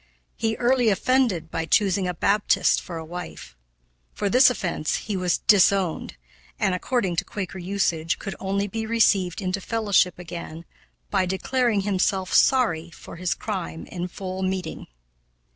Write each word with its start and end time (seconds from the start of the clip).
He 0.35 0.55
early 0.55 0.89
offended 0.89 1.51
by 1.51 1.67
choosing 1.67 2.07
a 2.07 2.15
Baptist 2.15 2.81
for 2.81 2.97
a 2.97 3.05
wife. 3.05 3.55
For 4.15 4.31
this 4.31 4.47
first 4.47 4.57
offense 4.57 4.95
he 4.95 5.15
was 5.15 5.37
"disowned," 5.37 6.15
and, 6.59 6.73
according 6.73 7.17
to 7.17 7.23
Quaker 7.23 7.59
usage, 7.59 8.17
could 8.17 8.35
only 8.39 8.65
be 8.67 8.87
received 8.87 9.41
into 9.43 9.61
fellowship 9.61 10.17
again 10.17 10.65
by 11.11 11.27
declaring 11.27 11.81
himself 11.81 12.33
"sorry" 12.33 12.89
for 12.89 13.17
his 13.17 13.35
crime 13.35 13.85
in 13.85 14.07
full 14.07 14.41
meeting. 14.41 14.87